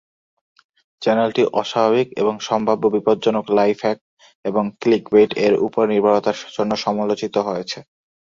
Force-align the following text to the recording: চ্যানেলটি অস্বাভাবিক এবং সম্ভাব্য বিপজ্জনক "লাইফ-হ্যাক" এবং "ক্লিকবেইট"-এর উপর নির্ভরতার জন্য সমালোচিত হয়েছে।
চ্যানেলটি 1.01 1.41
অস্বাভাবিক 1.53 2.07
এবং 2.21 2.35
সম্ভাব্য 2.47 2.83
বিপজ্জনক 2.95 3.45
"লাইফ-হ্যাক" 3.57 3.97
এবং 4.45 4.63
"ক্লিকবেইট"-এর 4.81 5.53
উপর 5.67 5.83
নির্ভরতার 5.91 6.37
জন্য 6.55 6.71
সমালোচিত 6.85 7.35
হয়েছে। 7.47 7.79